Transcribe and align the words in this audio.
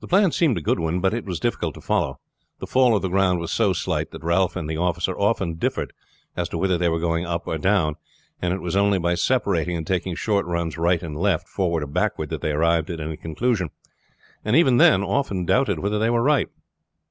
The 0.00 0.08
plan 0.08 0.32
seemed 0.32 0.56
a 0.56 0.62
good 0.62 0.78
one, 0.80 1.00
but 1.00 1.12
it 1.12 1.26
was 1.26 1.38
difficult 1.38 1.74
to 1.74 1.82
follow. 1.82 2.18
The 2.60 2.66
fall 2.66 2.96
of 2.96 3.02
the 3.02 3.10
ground 3.10 3.40
was 3.40 3.52
so 3.52 3.74
slight 3.74 4.10
that 4.12 4.22
Ralph 4.24 4.56
and 4.56 4.70
the 4.70 4.78
officer 4.78 5.14
often 5.18 5.56
differed 5.56 5.92
as 6.34 6.48
to 6.48 6.56
whether 6.56 6.78
they 6.78 6.88
were 6.88 6.98
going 6.98 7.26
up 7.26 7.46
or 7.46 7.58
down, 7.58 7.96
and 8.40 8.54
it 8.54 8.62
was 8.62 8.74
only 8.74 8.98
by 8.98 9.14
separating 9.16 9.76
and 9.76 9.86
taking 9.86 10.14
short 10.14 10.46
runs 10.46 10.78
right 10.78 11.02
and 11.02 11.14
left, 11.18 11.46
forward 11.46 11.82
or 11.82 11.86
backward, 11.88 12.30
that 12.30 12.40
they 12.40 12.52
arrived 12.52 12.88
at 12.88 13.00
any 13.00 13.18
conclusion, 13.18 13.68
and 14.46 14.56
even 14.56 14.78
then 14.78 15.02
often 15.02 15.44
doubted 15.44 15.78
whether 15.78 15.98
they 15.98 16.08
were 16.08 16.22
right. 16.22 16.48